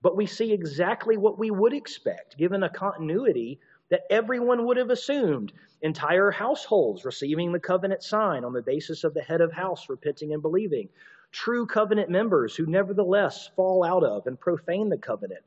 [0.00, 3.60] but we see exactly what we would expect given a continuity
[3.90, 9.14] that everyone would have assumed entire households receiving the covenant sign on the basis of
[9.14, 10.88] the head of house repenting and believing,
[11.32, 15.42] true covenant members who nevertheless fall out of and profane the covenant,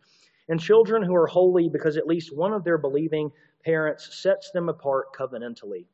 [0.49, 3.31] and children who are holy because at least one of their believing
[3.63, 5.85] parents sets them apart covenantally.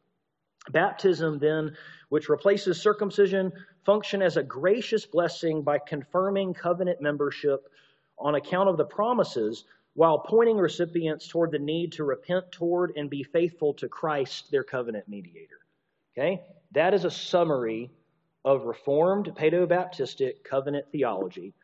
[0.72, 1.76] Baptism, then,
[2.10, 3.52] which replaces circumcision,
[3.86, 7.70] function as a gracious blessing by confirming covenant membership
[8.20, 9.66] on account of the promises
[9.98, 14.64] while pointing recipients toward the need to repent toward and be faithful to Christ, their
[14.64, 15.58] covenant mediator.
[16.16, 16.44] Okay?
[16.74, 17.90] That is a summary
[18.46, 21.56] of Reformed Paedo-Baptistic covenant theology.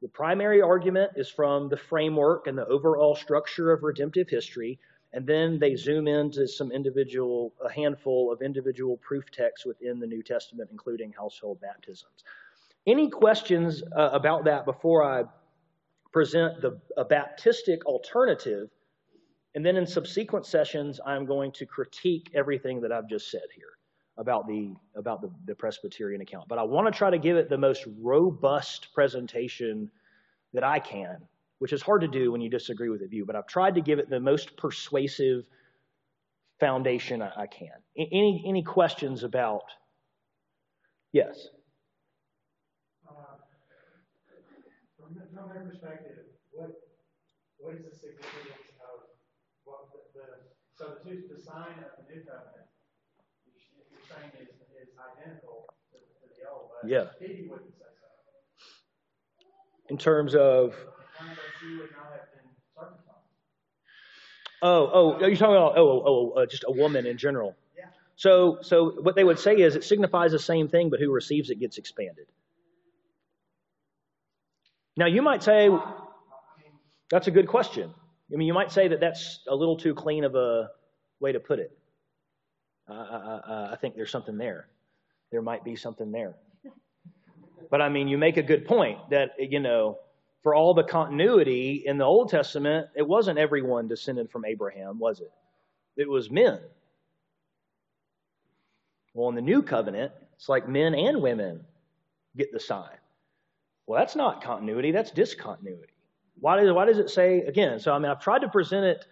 [0.00, 4.78] The primary argument is from the framework and the overall structure of redemptive history,
[5.12, 10.06] and then they zoom into some individual, a handful of individual proof texts within the
[10.06, 12.24] New Testament, including household baptisms.
[12.86, 15.24] Any questions uh, about that before I
[16.16, 18.70] present the, a Baptistic alternative.
[19.54, 23.74] And then in subsequent sessions, I'm going to critique everything that I've just said here
[24.16, 26.48] about the about the, the Presbyterian account.
[26.48, 29.90] But I want to try to give it the most robust presentation
[30.54, 31.18] that I can,
[31.58, 33.26] which is hard to do when you disagree with a view.
[33.26, 35.44] But I've tried to give it the most persuasive
[36.60, 37.76] foundation I, I can.
[37.94, 39.64] Any any questions about?
[41.12, 41.48] Yes.
[43.06, 43.12] Uh,
[45.36, 46.05] from their perspective,
[47.66, 49.02] what is the significance of
[49.64, 50.26] what the, the
[50.78, 52.70] so the two the sign of the new covenant
[53.90, 57.06] you're saying is, is identical to, to the old, but yeah.
[57.18, 58.06] he wouldn't say so.
[59.88, 60.76] In terms of
[64.62, 67.54] Oh, oh, are you talking about oh, oh, oh uh, just a woman in general?
[67.76, 67.86] Yeah.
[68.14, 71.50] So, so what they would say is it signifies the same thing, but who receives
[71.50, 72.26] it gets expanded.
[74.96, 75.68] Now, you might say,
[77.10, 77.92] that's a good question.
[78.32, 80.70] I mean, you might say that that's a little too clean of a
[81.20, 81.76] way to put it.
[82.88, 84.68] Uh, uh, I think there's something there.
[85.30, 86.36] There might be something there.
[87.70, 89.98] But I mean, you make a good point that, you know,
[90.42, 95.20] for all the continuity in the Old Testament, it wasn't everyone descended from Abraham, was
[95.20, 95.32] it?
[95.96, 96.60] It was men.
[99.14, 101.64] Well, in the New Covenant, it's like men and women
[102.36, 102.96] get the sign.
[103.86, 105.95] Well, that's not continuity, that's discontinuity.
[106.40, 109.04] Why does, why does it say, again, so I mean, I've tried to present it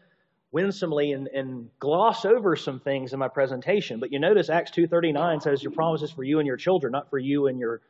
[0.53, 5.43] winsomely and, and gloss over some things in my presentation, but you notice Acts 2.39
[5.43, 7.81] says your promise is for you and your children, not for you and your,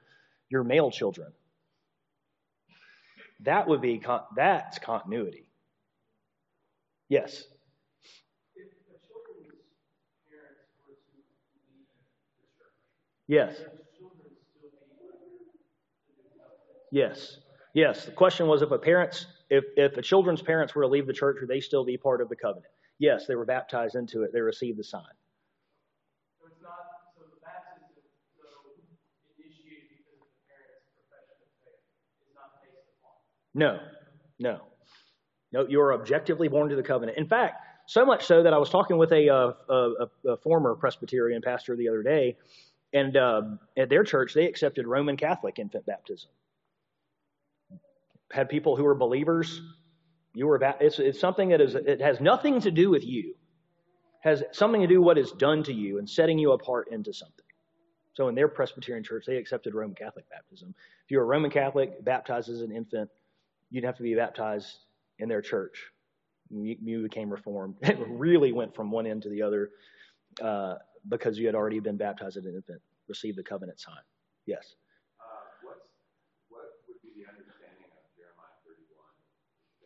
[0.48, 1.32] your male children.
[3.40, 4.00] That would be,
[4.34, 5.50] that's continuity.
[7.08, 7.44] Yes?
[13.26, 13.56] Yes.
[16.90, 17.38] Yes.
[17.74, 18.06] Yes.
[18.06, 21.12] The question was if a parent's if, if a children's parents were to leave the
[21.12, 22.72] church, would they still be part of the covenant?
[22.98, 24.32] Yes, they were baptized into it.
[24.32, 25.02] They received the sign.
[26.40, 26.70] So it's not
[27.14, 28.02] so the baptism
[29.36, 31.82] initiated because of the parents' profession of faith
[32.22, 33.18] is not based upon.
[33.52, 33.80] No,
[34.38, 34.60] no,
[35.52, 35.68] no.
[35.68, 37.18] You are objectively born to the covenant.
[37.18, 40.74] In fact, so much so that I was talking with a, uh, a, a former
[40.76, 42.36] Presbyterian pastor the other day,
[42.92, 43.42] and uh,
[43.76, 46.30] at their church they accepted Roman Catholic infant baptism
[48.32, 49.60] had people who were believers.
[50.34, 53.34] You were about, it's, it's something that is, it has nothing to do with you.
[54.20, 57.44] has something to do what is done to you and setting you apart into something.
[58.14, 60.74] So in their Presbyterian church, they accepted Roman Catholic baptism.
[61.04, 63.10] If you were a Roman Catholic, baptized as an infant,
[63.70, 64.78] you'd have to be baptized
[65.18, 65.76] in their church.
[66.50, 67.74] You, you became reformed.
[67.82, 69.70] It really went from one end to the other
[70.40, 70.76] uh,
[71.08, 74.02] because you had already been baptized as an infant, received the covenant sign.
[74.46, 74.74] Yes.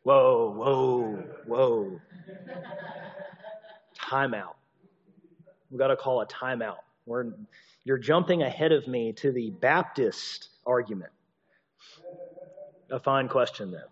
[0.08, 2.00] Whoa, whoa, whoa.
[4.00, 4.54] Timeout.
[5.70, 6.78] We've got to call a timeout.
[7.04, 7.26] We're,
[7.84, 11.12] you're jumping ahead of me to the Baptist argument.
[12.90, 13.82] A fine question, then.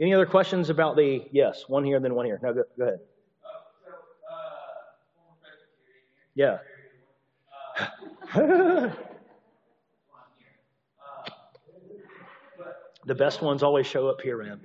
[0.00, 1.24] Any other questions about the?
[1.30, 2.40] Yes, one here, then one here.
[2.42, 2.98] No, go, go ahead.
[6.34, 6.58] Yeah.
[13.06, 14.60] the best ones always show up here, man.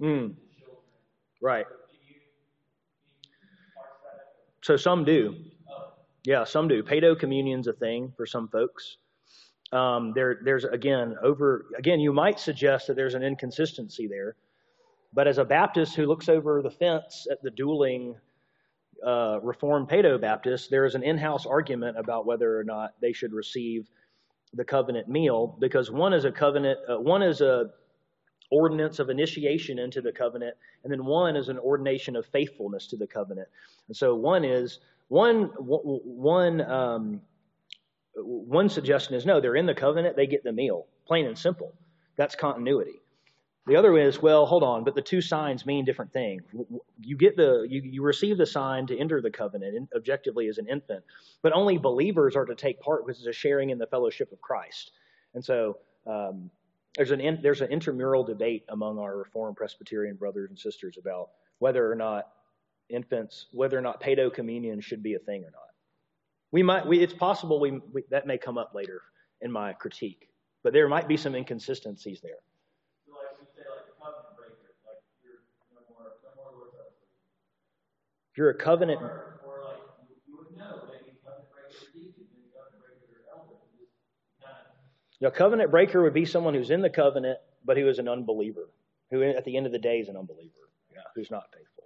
[0.00, 0.34] Mm.
[1.42, 1.66] Right.
[4.62, 5.36] So some do.
[6.24, 6.82] Yeah, some do.
[6.82, 8.96] Paedo communion's a thing for some folks.
[9.72, 12.00] Um, there, there's again over again.
[12.00, 14.36] You might suggest that there's an inconsistency there,
[15.12, 18.16] but as a Baptist who looks over the fence at the dueling
[19.04, 23.32] uh, Reformed Paedo Baptists, there is an in-house argument about whether or not they should
[23.32, 23.88] receive
[24.54, 27.70] the covenant meal because one is a covenant, uh, one is a
[28.50, 32.96] ordinance of initiation into the covenant, and then one is an ordination of faithfulness to
[32.96, 33.48] the covenant.
[33.88, 37.20] And so one is one one um,
[38.14, 41.72] one suggestion is no, they're in the covenant, they get the meal, plain and simple.
[42.16, 42.99] That's continuity.
[43.70, 46.42] The other way is, well, hold on, but the two signs mean different things.
[47.00, 50.66] You get the you, you receive the sign to enter the covenant objectively as an
[50.66, 51.04] infant,
[51.40, 54.40] but only believers are to take part, which is a sharing in the fellowship of
[54.40, 54.90] Christ.
[55.34, 56.50] And so um,
[56.96, 61.30] there's an in, there's an intramural debate among our Reformed Presbyterian brothers and sisters about
[61.60, 62.26] whether or not
[62.88, 65.70] infants, whether or not paedo communion should be a thing or not.
[66.50, 69.00] We might, we, it's possible we, we, that may come up later
[69.40, 70.28] in my critique,
[70.64, 72.40] but there might be some inconsistencies there.
[78.32, 79.00] If you're a covenant.
[79.02, 79.76] Or, or like
[80.28, 83.54] you would know, maybe covenant breaker deacon, covenant breaker elder.
[85.20, 88.68] Now, covenant breaker would be someone who's in the covenant, but who is an unbeliever,
[89.10, 91.84] who at the end of the day is an unbeliever, yeah, who's not faithful.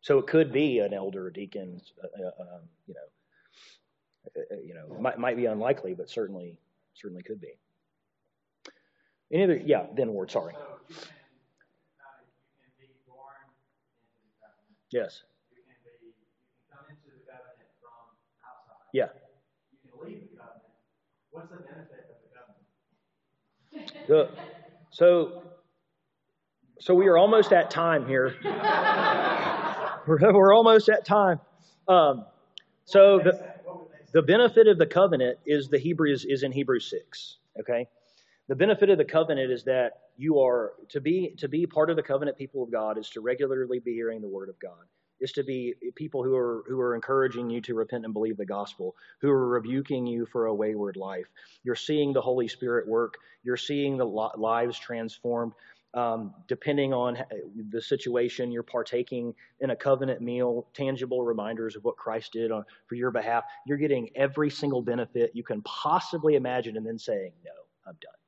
[0.00, 3.00] So it could be an elder or deacon, uh, uh, um, you know,
[4.36, 6.58] uh, uh, you know, might, might be unlikely, but certainly,
[6.94, 7.54] certainly could be.
[9.32, 9.62] Any other?
[9.64, 10.30] Yeah, then word.
[10.30, 10.54] Sorry.
[14.92, 15.22] Yes.
[15.50, 18.12] You can be, you can come into the covenant from
[18.44, 18.84] outside.
[18.92, 19.08] Yeah.
[19.72, 20.68] You can leave the covenant.
[21.30, 22.30] What's the benefit of the
[23.86, 24.06] covenant?
[24.06, 24.28] The,
[24.90, 25.42] so,
[26.78, 28.34] so we are almost at time here.
[30.06, 31.40] we're, we're almost at time.
[31.88, 32.26] Um,
[32.84, 33.54] so the,
[34.12, 37.38] the benefit of the covenant is the Hebrews is in Hebrews six.
[37.58, 37.88] Okay,
[38.52, 41.96] the benefit of the covenant is that you are to be to be part of
[41.96, 44.84] the covenant people of God is to regularly be hearing the word of God.
[45.20, 48.44] Is to be people who are who are encouraging you to repent and believe the
[48.44, 51.24] gospel, who are rebuking you for a wayward life.
[51.64, 53.14] You're seeing the Holy Spirit work.
[53.42, 55.54] You're seeing the lives transformed.
[55.94, 57.16] Um, depending on
[57.70, 62.66] the situation, you're partaking in a covenant meal, tangible reminders of what Christ did on,
[62.86, 63.44] for your behalf.
[63.66, 67.52] You're getting every single benefit you can possibly imagine, and then saying, "No,
[67.86, 68.21] I'm done."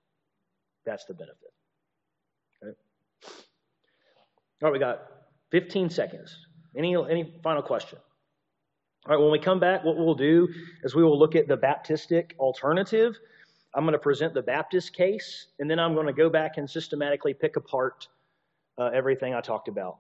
[0.85, 1.53] That's the benefit.
[2.63, 2.77] Okay.
[4.63, 5.03] All right, we got
[5.51, 6.37] 15 seconds.
[6.77, 7.99] Any any final question?
[9.07, 10.49] All right, when we come back, what we'll do
[10.83, 13.19] is we will look at the Baptistic alternative.
[13.75, 16.69] I'm going to present the Baptist case, and then I'm going to go back and
[16.69, 18.09] systematically pick apart
[18.79, 19.99] uh, everything I talked about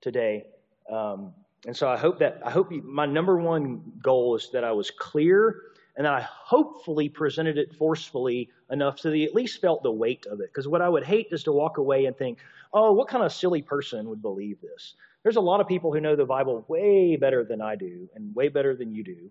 [0.00, 0.44] today.
[0.90, 1.32] Um,
[1.66, 4.72] and so I hope that I hope you, my number one goal is that I
[4.72, 5.56] was clear
[5.96, 10.26] and then I hopefully presented it forcefully enough so he at least felt the weight
[10.26, 10.50] of it.
[10.52, 12.38] Because what I would hate is to walk away and think,
[12.72, 14.94] oh, what kind of silly person would believe this?
[15.22, 18.34] There's a lot of people who know the Bible way better than I do, and
[18.34, 19.30] way better than you do,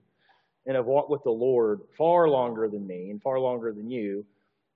[0.66, 4.26] and have walked with the Lord far longer than me and far longer than you,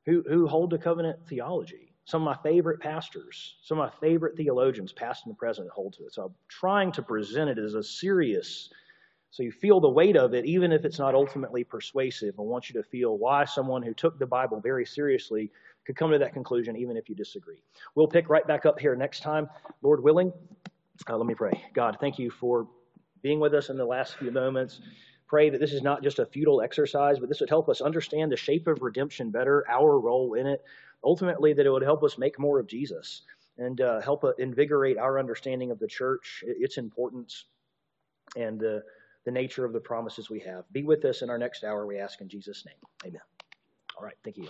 [0.06, 1.94] who, who hold to covenant theology.
[2.06, 6.06] Some of my favorite pastors, some of my favorite theologians, past and present, hold to
[6.06, 6.14] it.
[6.14, 8.70] So I'm trying to present it as a serious
[9.32, 12.36] so you feel the weight of it, even if it's not ultimately persuasive.
[12.40, 15.52] I want you to feel why someone who took the Bible very seriously
[15.86, 17.62] could come to that conclusion, even if you disagree.
[17.96, 19.50] We'll pick right back up here next time,
[19.82, 20.32] Lord willing.
[21.10, 21.64] Uh, let me pray.
[21.74, 22.68] God, thank you for
[23.22, 24.82] being with us in the last few moments.
[25.28, 28.32] Pray that this is not just a futile exercise, but this would help us understand
[28.32, 30.64] the shape of redemption better, our role in it.
[31.04, 33.24] Ultimately, that it would help us make more of Jesus
[33.58, 37.46] and uh, help uh, invigorate our understanding of the church, its importance,
[38.36, 38.80] and uh,
[39.28, 40.64] the nature of the promises we have.
[40.72, 42.78] Be with us in our next hour, we ask in Jesus' name.
[43.06, 43.22] Amen.
[43.98, 44.48] All right, thank you.